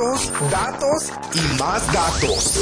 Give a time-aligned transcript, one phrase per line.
[0.00, 2.54] Datos, datos y más datos.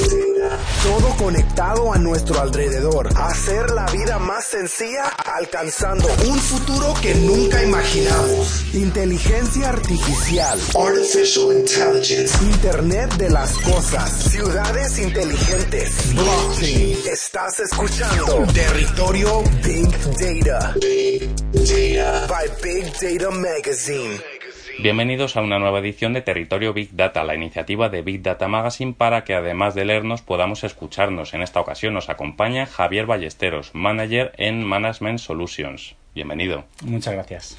[0.82, 3.08] Todo conectado a nuestro alrededor.
[3.16, 8.74] Hacer la vida más sencilla alcanzando un futuro que nunca imaginamos.
[8.74, 10.58] Inteligencia artificial.
[10.74, 12.42] Artificial Intelligence.
[12.42, 14.10] Internet de las cosas.
[14.10, 16.12] Ciudades inteligentes.
[16.14, 16.98] Blockchain.
[17.06, 20.74] Estás escuchando Territorio Big Data.
[20.80, 22.26] Big Data.
[22.26, 24.37] By Big Data Magazine.
[24.80, 28.94] Bienvenidos a una nueva edición de Territorio Big Data, la iniciativa de Big Data Magazine
[28.96, 31.34] para que además de leernos podamos escucharnos.
[31.34, 35.96] En esta ocasión nos acompaña Javier Ballesteros, manager en Management Solutions.
[36.14, 36.64] Bienvenido.
[36.84, 37.58] Muchas gracias.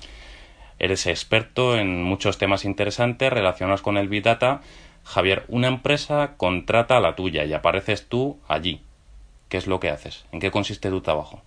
[0.80, 4.62] Eres experto en muchos temas interesantes relacionados con el Big Data.
[5.04, 8.82] Javier, una empresa contrata a la tuya y apareces tú allí.
[9.50, 10.24] ¿Qué es lo que haces?
[10.32, 11.42] ¿En qué consiste tu trabajo?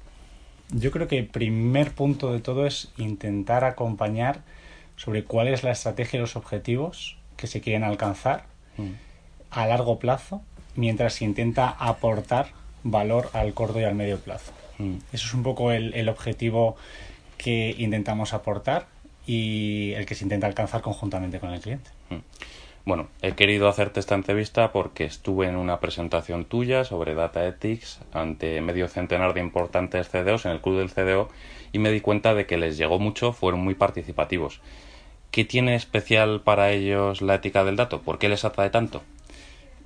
[0.68, 4.42] Yo creo que el primer punto de todo es intentar acompañar
[4.96, 8.44] sobre cuál es la estrategia y los objetivos que se quieren alcanzar
[8.76, 8.90] mm.
[9.50, 10.42] a largo plazo
[10.76, 12.48] mientras se intenta aportar
[12.82, 14.52] valor al corto y al medio plazo.
[14.78, 14.96] Mm.
[15.12, 16.76] Eso es un poco el, objetivo
[17.36, 18.86] que intentamos aportar
[19.26, 21.90] y el que se intenta alcanzar conjuntamente con el cliente.
[22.10, 22.16] Mm.
[22.84, 28.00] Bueno, he querido hacerte esta entrevista porque estuve en una presentación tuya sobre Data Ethics
[28.12, 31.28] ante medio centenar de importantes CDOs en el club del CDO
[31.70, 34.60] y me di cuenta de que les llegó mucho, fueron muy participativos.
[35.30, 38.02] ¿Qué tiene especial para ellos la ética del dato?
[38.02, 39.02] ¿Por qué les atrae tanto?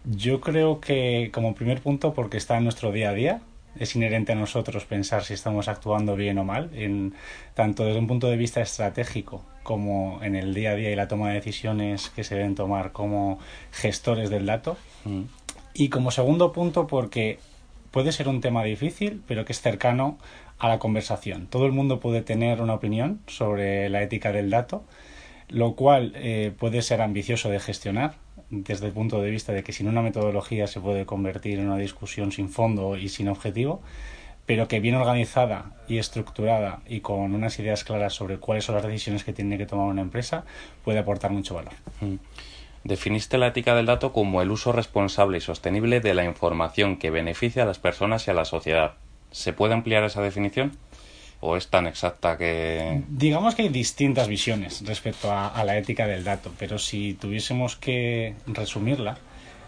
[0.05, 3.41] Yo creo que como primer punto porque está en nuestro día a día.
[3.79, 7.15] Es inherente a nosotros pensar si estamos actuando bien o mal, en,
[7.55, 11.09] tanto desde un punto de vista estratégico como en el día a día y la
[11.09, 13.39] toma de decisiones que se deben tomar como
[13.73, 14.77] gestores del dato.
[15.05, 15.23] Mm.
[15.75, 17.39] Y como segundo punto porque
[17.91, 20.19] puede ser un tema difícil, pero que es cercano
[20.59, 21.47] a la conversación.
[21.49, 24.85] Todo el mundo puede tener una opinión sobre la ética del dato
[25.49, 28.15] lo cual eh, puede ser ambicioso de gestionar
[28.51, 31.79] desde el punto de vista de que sin una metodología se puede convertir en una
[31.79, 33.83] discusión sin fondo y sin objetivo,
[34.47, 38.85] pero que bien organizada y estructurada y con unas ideas claras sobre cuáles son las
[38.85, 40.45] decisiones que tiene que tomar una empresa
[40.85, 41.73] puede aportar mucho valor.
[42.01, 42.17] Mm.
[42.85, 47.11] Definiste la ética del dato como el uso responsable y sostenible de la información que
[47.11, 48.95] beneficia a las personas y a la sociedad.
[49.33, 50.79] ¿Se puede ampliar esa definición?
[51.41, 53.03] O es tan exacta que...
[53.09, 58.35] Digamos que hay distintas visiones respecto a, la ética del dato, pero si tuviésemos que
[58.47, 59.19] resumirla,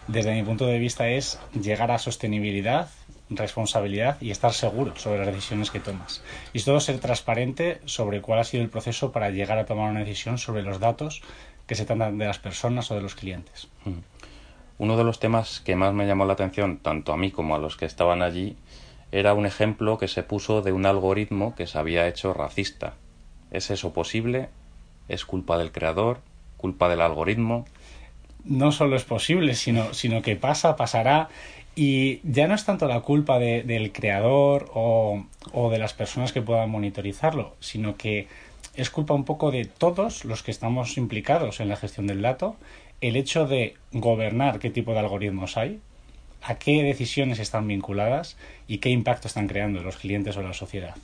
[0.07, 2.89] desde mi punto de vista es llegar a sostenibilidad,
[3.29, 6.23] responsabilidad y estar seguro sobre las decisiones que tomas.
[6.53, 9.99] Y todo ser transparente sobre cuál ha sido el proceso para llegar a tomar una
[9.99, 11.21] decisión sobre los datos
[11.67, 13.67] que se tratan de las personas o de los clientes.
[13.85, 13.99] Mm.
[14.79, 17.59] Uno de los temas que más me llamó la atención, tanto a mí como a
[17.59, 18.55] los que estaban allí,
[19.11, 22.93] era un ejemplo que se puso de un algoritmo que se había hecho racista.
[23.51, 24.49] ¿Es eso posible?
[25.07, 26.19] ¿Es culpa del creador?
[26.57, 27.65] ¿Culpa del algoritmo?
[28.43, 31.29] No solo es posible, sino, sino que pasa, pasará.
[31.75, 36.41] Y ya no es tanto la culpa del creador o, o de las personas que
[36.41, 38.27] puedan monitorizarlo, sino que
[38.75, 42.55] es culpa un poco de todos los que estamos implicados en la gestión del dato,
[43.01, 45.79] el hecho de gobernar qué tipo de algoritmos hay,
[46.41, 50.95] a qué decisiones están vinculadas y qué impacto están creando los clientes o la sociedad.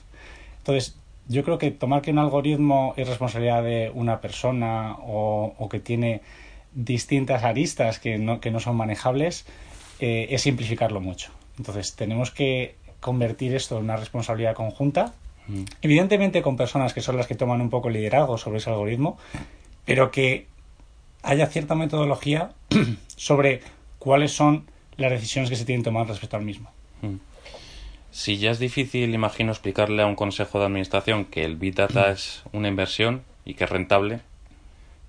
[0.60, 0.98] Entonces,
[1.28, 6.22] yo creo que tomar que un algoritmo es responsabilidad de una persona o, que tiene
[6.74, 9.46] distintas aristas que no, que no son manejables
[10.00, 11.32] eh, es simplificarlo mucho.
[11.58, 15.14] Entonces, tenemos que convertir esto en una responsabilidad conjunta,
[15.48, 15.64] mm.
[15.82, 19.18] evidentemente con personas que son las que toman un poco el liderazgo sobre ese algoritmo,
[19.86, 20.48] pero que
[21.24, 22.52] haya cierta metodología
[23.16, 23.62] sobre
[24.00, 24.66] cuáles son
[24.98, 26.72] las decisiones que se tienen que tomar respecto al mismo.
[27.02, 27.16] Mm.
[28.12, 32.12] Si ya es difícil, imagino, explicarle a un consejo de administración que el Big Data
[32.12, 34.22] es una inversión y que es rentable,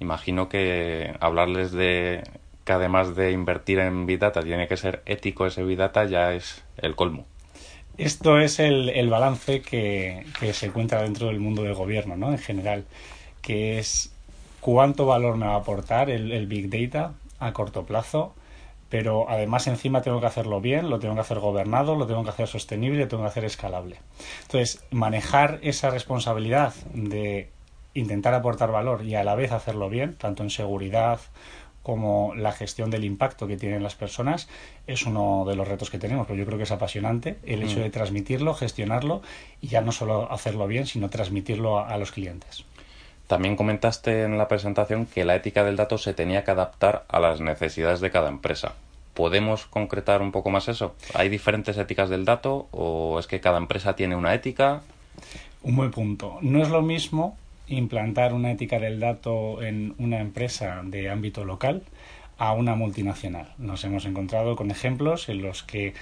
[0.01, 2.23] imagino que hablarles de
[2.65, 6.35] que además de invertir en Big Data tiene que ser ético ese Big Data ya
[6.35, 7.25] es el colmo.
[7.97, 12.33] Esto es el, el balance que, que, se encuentra dentro del mundo del gobierno, ¿no?
[12.33, 12.85] En general,
[13.41, 14.13] que es
[14.61, 18.35] cuánto valor me va a aportar el, el Big Data a corto plazo,
[18.89, 22.31] pero además encima tengo que hacerlo bien, lo tengo que hacer gobernado, lo tengo que
[22.31, 23.99] hacer sostenible, lo tengo que hacer escalable.
[24.43, 27.51] Entonces, manejar esa responsabilidad de
[27.95, 31.21] intentar aportar valor y a la vez hacerlo bien, tanto en seguridad
[31.87, 34.49] como la gestión del impacto que tienen las personas
[34.89, 37.79] es uno de los retos que tenemos, pero yo creo que es apasionante el hecho
[37.79, 37.83] mm.
[37.83, 39.23] de transmitirlo, gestionarlo
[39.61, 42.65] y ya no solo hacerlo bien, sino transmitirlo a, los clientes.
[43.27, 47.19] También comentaste en la presentación que la ética del dato se tenía que adaptar a
[47.19, 48.75] las necesidades de cada empresa.
[49.15, 50.95] ¿Podemos concretar un poco más eso?
[51.15, 54.83] ¿Hay diferentes éticas del dato o es que cada empresa tiene una ética?
[55.63, 56.39] Un buen punto.
[56.43, 57.37] No es lo mismo
[57.67, 61.83] implantar una ética del dato en una empresa de ámbito local
[62.39, 63.53] a una multinacional.
[63.59, 65.95] Nos hemos encontrado con ejemplos en los que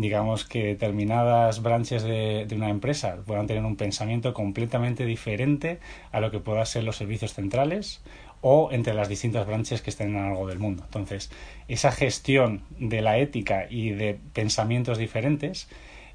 [0.00, 5.80] digamos que determinadas branches de, una empresa puedan tener un pensamiento completamente diferente
[6.12, 8.00] a lo que puedan ser los servicios centrales
[8.40, 10.84] o entre las distintas branches que estén en algo del mundo.
[10.84, 11.30] Entonces,
[11.66, 15.68] esa gestión de la ética y de pensamientos diferentes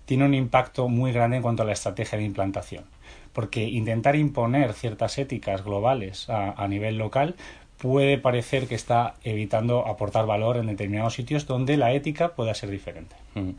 [0.05, 2.85] tiene un impacto muy grande en cuanto a la estrategia de implantación
[3.33, 7.35] porque intentar imponer ciertas éticas globales a, nivel local
[7.79, 12.69] puede parecer que está evitando aportar valor en determinados sitios donde la ética pueda ser
[12.69, 13.15] diferente.
[13.33, 13.49] Mm.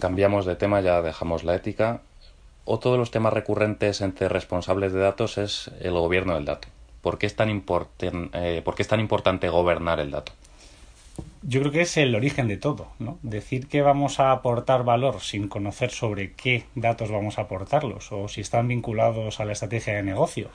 [0.00, 2.02] Cambiamos de tema, ya dejamos la ética.
[2.64, 6.68] Otro de los temas recurrentes entre responsables de datos es el gobierno del dato.
[7.00, 7.50] ¿Por qué es tan,
[8.00, 10.32] eh, ¿por qué es tan importante gobernar el dato?
[11.42, 13.18] yo creo que es el origen de todo, ¿no?
[13.22, 18.28] Decir que vamos a aportar valor sin conocer sobre qué datos vamos a aportarlos, o
[18.28, 20.50] si están vinculados a la estrategia de negocio,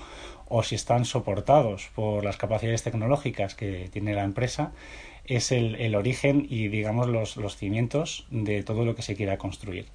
[0.48, 4.74] o si están soportados por las capacidades tecnológicas que tiene la empresa,
[5.28, 9.38] es el, el origen y, digamos, los, los, cimientos de todo lo que se quiera
[9.38, 9.86] construir.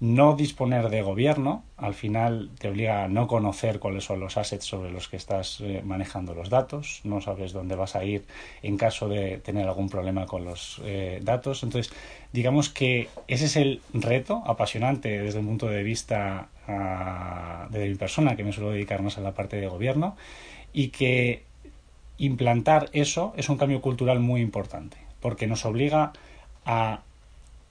[0.00, 4.64] No disponer de gobierno, al final, te obliga a no conocer cuáles son los assets
[4.64, 8.24] sobre los que estás eh, manejando los datos, no sabes dónde vas a ir
[8.62, 11.62] en caso de tener algún problema con los eh, datos.
[11.62, 11.92] Entonces,
[12.32, 17.94] digamos que ese es el reto apasionante desde el punto de vista ah, de mi
[17.96, 20.16] persona, que me suelo dedicar más a la parte de gobierno,
[20.72, 21.49] y que
[22.20, 26.12] implantar eso es un cambio cultural muy importante, porque nos obliga
[26.64, 27.00] a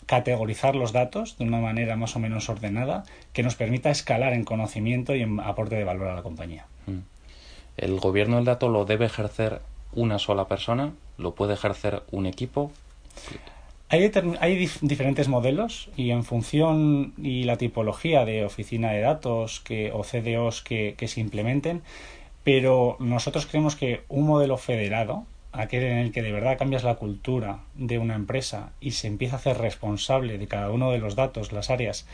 [0.07, 4.43] categorizar los datos de una manera más o menos ordenada que nos permita escalar en
[4.43, 6.65] conocimiento y en aporte de valor a la compañía.
[6.87, 6.97] Mm.
[7.77, 9.61] ¿El gobierno del dato lo debe ejercer
[9.93, 10.93] una sola persona?
[11.19, 12.71] ¿Lo puede ejercer un equipo?
[13.89, 19.91] Hay, hay diferentes modelos y en función y la tipología de oficina de datos que,
[19.91, 21.83] o CDOs que, que se implementen,
[22.43, 26.95] pero nosotros creemos que un modelo federado, aquel en el que de verdad cambias la
[26.95, 31.15] cultura de una empresa y se empieza a hacer responsable de cada uno de los
[31.15, 32.07] datos, las áreas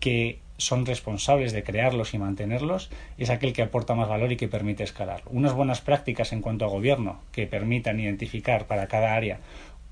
[0.00, 4.48] que son responsables de crearlos y mantenerlos, es aquel que aporta más valor y que
[4.48, 5.22] permite escalar.
[5.26, 9.40] Unas buenas prácticas en cuanto a gobierno que permitan identificar para cada área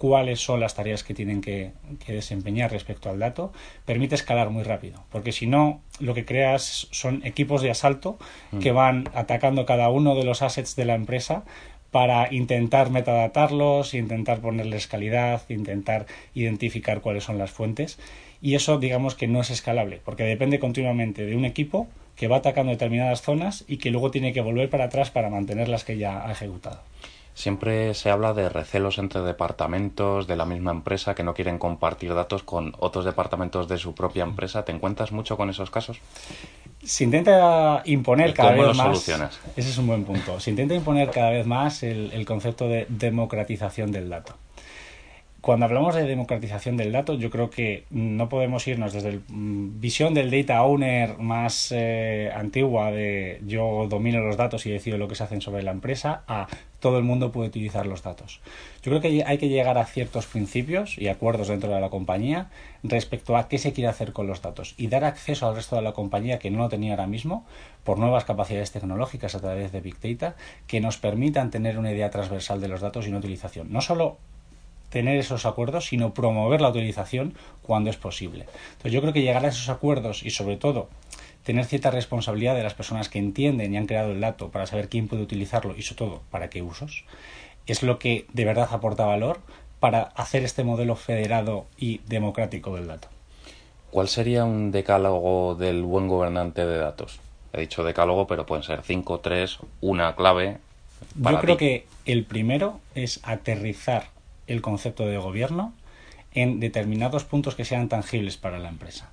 [0.00, 1.73] cuáles son las tareas que tienen que,
[2.06, 3.52] desempeñar respecto al dato,
[3.85, 5.05] permite escalar muy rápido.
[5.12, 8.19] Porque si no, lo que creas son equipos de asalto
[8.62, 8.75] que mm.
[8.75, 11.44] van atacando cada uno de los assets de la empresa
[11.91, 17.99] para intentar metadatarlos, intentar ponerles calidad, intentar identificar cuáles son las fuentes.
[18.41, 22.38] Y eso digamos que no es escalable, porque depende continuamente de un equipo que va
[22.38, 25.99] atacando determinadas zonas y que luego tiene que volver para atrás para mantener las que
[25.99, 26.81] ya ha ejecutado.
[27.41, 32.15] Siempre se habla de recelos entre departamentos de la misma empresa que no quieren compartir
[32.15, 34.67] datos con otros departamentos de su propia empresa.
[34.67, 36.01] ¿Te encuentras mucho con esos casos?
[36.85, 39.09] Se intenta imponer cada vez más.
[39.09, 40.39] Ese es un buen punto.
[40.39, 44.35] Se intenta imponer cada vez más el concepto de democratización del dato
[45.40, 49.80] cuando hablamos de democratización del dato, yo creo que no podemos irnos desde la mm,
[49.80, 55.09] visión del data owner más eh, antigua de yo domino los datos y decido lo
[55.09, 56.47] que se hacen sobre la empresa a
[56.80, 58.40] todo el mundo puede utilizar los datos.
[58.82, 62.50] Yo creo que hay que llegar a ciertos principios y acuerdos dentro de la compañía
[62.82, 65.82] respecto a qué se quiere hacer con los datos y dar acceso al resto de
[65.82, 67.44] la compañía que no lo tenía ahora mismo
[67.85, 72.11] por nuevas capacidades tecnológicas a través de Big Data que nos permitan tener una idea
[72.11, 73.70] transversal de los datos y una utilización.
[73.70, 74.18] No solo
[74.90, 78.47] tener esos acuerdos, sino promover la utilización cuando es posible.
[78.73, 80.88] Entonces yo creo que llegar a esos acuerdos y sobre todo
[81.44, 84.88] tener cierta responsabilidad de las personas que entienden y han creado el dato para saber
[84.88, 87.04] quién puede utilizarlo y sobre todo para qué usos,
[87.66, 89.40] es lo que de verdad aporta valor
[89.78, 93.09] para hacer este modelo federado y democrático del dato.
[93.90, 97.20] ¿Cuál sería un decálogo del buen gobernante de datos?
[97.52, 100.59] He dicho decálogo, pero pueden ser cinco, tres, una clave.
[101.16, 104.09] Yo creo que el primero es aterrizar
[104.50, 105.73] el concepto de gobierno
[106.33, 109.11] en determinados puntos que sean tangibles para la empresa.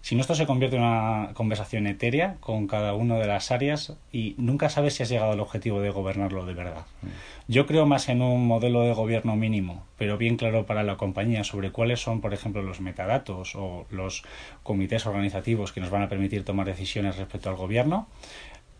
[0.00, 3.94] Si no, esto se convierte en una conversación etérea con cada una de las áreas
[4.12, 6.86] y nunca sabes si has llegado al objetivo de gobernarlo de verdad.
[7.02, 7.06] Mm.
[7.48, 11.44] Yo creo más en un modelo de gobierno mínimo, pero bien claro para la compañía
[11.44, 14.22] sobre cuáles son, por ejemplo, los metadatos o los
[14.62, 18.06] comités organizativos que nos van a permitir tomar decisiones respecto al gobierno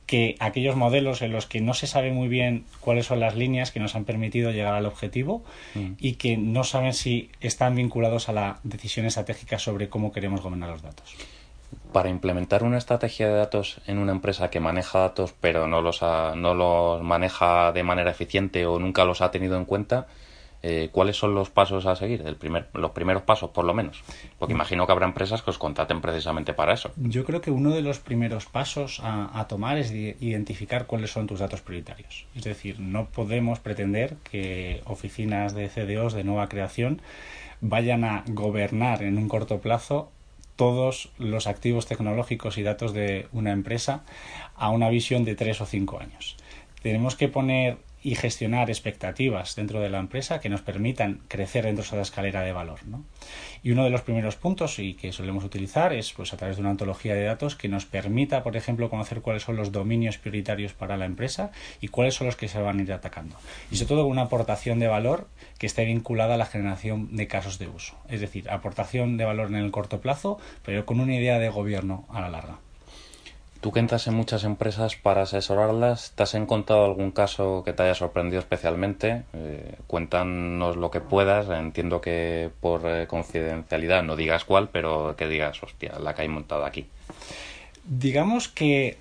[0.08, 3.70] que aquellos modelos en los que no se sabe muy bien cuáles son las líneas
[3.70, 5.92] que nos han permitido llegar al objetivo mm.
[5.98, 10.70] y que no saben si están vinculados a la decisión estratégica sobre cómo queremos gobernar
[10.70, 11.14] los datos.
[11.92, 16.00] Para implementar una estrategia de datos en una empresa que maneja datos pero no los,
[16.00, 20.06] no los maneja de manera eficiente o nunca los ha tenido en cuenta,
[20.62, 22.22] eh, ¿cuáles son los pasos a seguir?
[22.26, 24.02] El primer, los primeros pasos, por lo menos.
[24.38, 26.90] Porque imagino que habrá empresas que os contraten precisamente para eso.
[26.96, 31.38] Yo creo que uno de los primeros pasos a, tomar es identificar cuáles son tus
[31.38, 32.26] datos prioritarios.
[32.34, 37.00] Es decir, no podemos pretender que oficinas de CDOs de nueva creación
[37.60, 40.10] vayan a gobernar en un corto plazo
[40.56, 44.02] todos los activos tecnológicos y datos de una empresa
[44.56, 46.36] a una visión de tres o cinco años.
[46.82, 51.82] Tenemos que poner y gestionar expectativas dentro de la empresa que nos permitan crecer dentro
[51.82, 52.80] de esa escalera de valor.
[52.86, 53.04] ¿no?
[53.62, 56.60] Y uno de los primeros puntos y que solemos utilizar es pues, a través de
[56.60, 60.72] una antología de datos que nos permita, por ejemplo, conocer cuáles son los dominios prioritarios
[60.72, 61.50] para la empresa
[61.80, 63.36] y cuáles son los que se van a ir atacando.
[63.70, 65.28] Y sobre todo una aportación de valor
[65.58, 67.96] que esté vinculada a la generación de casos de uso.
[68.08, 72.06] Es decir, aportación de valor en el corto plazo, pero con una idea de gobierno
[72.10, 72.58] a la larga.
[73.60, 77.82] Tú que entras en muchas empresas para asesorarlas, ¿te has encontrado algún caso que te
[77.82, 79.24] haya sorprendido especialmente?
[79.32, 81.48] Eh, cuéntanos lo que puedas.
[81.48, 86.28] Entiendo que por eh, confidencialidad no digas cuál, pero que digas, hostia, la que hay
[86.28, 86.86] montada aquí.
[87.84, 88.96] Digamos que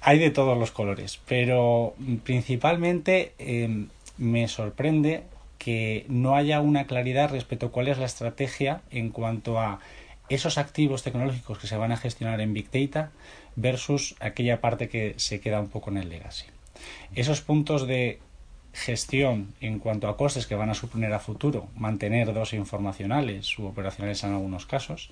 [0.00, 1.94] hay de todos los colores, pero
[2.24, 5.22] principalmente em, me sorprende
[5.58, 9.80] que no haya una claridad respecto a cuál es la estrategia en cuanto a
[10.28, 13.10] esos activos tecnológicos que se van a gestionar en Big Data
[13.58, 16.46] versus aquella parte que se queda un poco en el legacy.
[17.14, 18.20] Esos puntos de
[18.72, 23.66] gestión en cuanto a costes que van a suponer a futuro mantener dos informacionales u
[23.66, 25.10] operacionales en algunos casos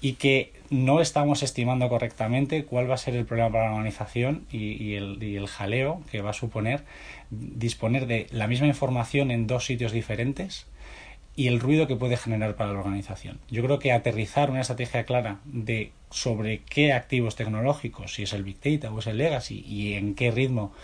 [0.00, 4.44] y que no estamos estimando correctamente cuál va a ser el problema para la organización
[4.52, 6.84] y, el, y el jaleo que va a suponer
[7.30, 10.66] disponer de la misma información en dos sitios diferentes
[11.40, 13.40] y el ruido que puede generar para la organización.
[13.50, 18.44] Yo creo que aterrizar una estrategia clara de sobre qué activos tecnológicos, si es el
[18.44, 20.74] Big Data o es el Legacy y en qué ritmo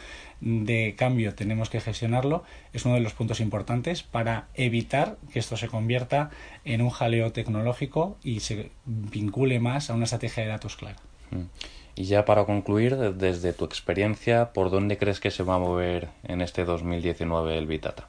[0.40, 5.58] de cambio tenemos que gestionarlo, es uno de los puntos importantes para evitar que esto
[5.58, 6.30] se convierta
[6.64, 10.96] en un jaleo tecnológico y se vincule más a una estrategia de datos clara.
[11.32, 11.50] Mm.
[11.96, 16.08] Y ya para concluir, desde tu experiencia, ¿por dónde crees que se va a mover
[16.24, 18.08] en este 2019 el Big Data?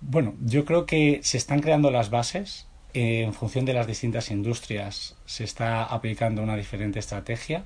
[0.00, 2.66] Bueno, yo creo que se están creando las bases.
[2.94, 7.64] Eh, en función de las distintas industrias se está aplicando una diferente estrategia,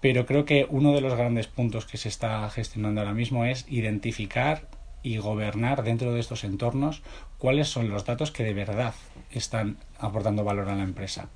[0.00, 3.66] pero creo que uno de los grandes puntos que se está gestionando ahora mismo es
[3.68, 4.68] identificar
[5.02, 7.02] y gobernar dentro de estos entornos
[7.38, 8.94] cuáles son los datos que de verdad
[9.30, 11.28] están aportando valor a la empresa.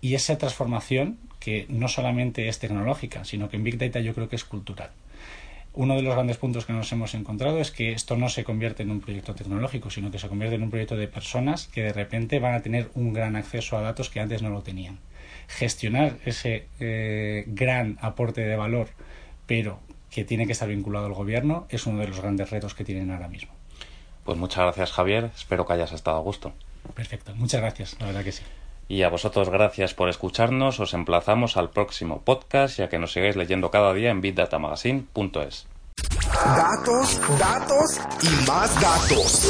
[0.00, 4.28] Y esa transformación, que no solamente es tecnológica, sino que en Big Data yo creo
[4.28, 4.90] que es cultural
[5.74, 8.82] uno de los grandes puntos que nos hemos encontrado es que esto no se convierte
[8.82, 11.92] en un proyecto tecnológico, sino que se convierte en un proyecto de personas que de
[11.92, 14.98] repente van a tener un gran acceso a datos que antes no lo tenían.
[15.46, 18.88] Gestionar ese eh, gran aporte de valor,
[19.46, 22.84] pero que tiene que estar vinculado al gobierno, es uno de los grandes retos que
[22.84, 23.52] tienen ahora mismo.
[24.24, 26.52] Pues muchas gracias Javier, espero que hayas estado a gusto.
[26.94, 28.42] Perfecto, muchas gracias, la verdad que sí.
[28.88, 33.36] Y a vosotros gracias por escucharnos, os emplazamos al próximo podcast ya que nos sigáis
[33.36, 35.66] leyendo cada día en bitdatamagazine.es.
[36.56, 39.42] Datos, datos y más datos.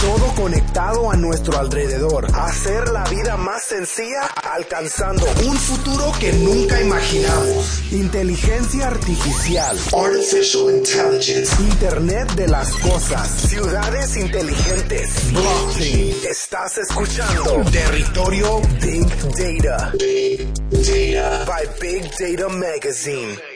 [0.00, 2.26] Todo conectado a nuestro alrededor.
[2.34, 7.82] Hacer la vida más sencilla alcanzando un futuro que nunca imaginamos.
[7.92, 9.76] Inteligencia artificial.
[9.92, 11.62] Artificial intelligence.
[11.62, 13.28] Internet de las cosas.
[13.28, 15.32] Ciudades inteligentes.
[15.32, 16.14] Blockchain.
[16.28, 19.92] Estás escuchando Territorio Big Data.
[19.98, 21.44] Big Data.
[21.46, 23.55] By Big Data Magazine.